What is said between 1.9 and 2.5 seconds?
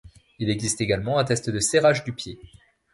du pied.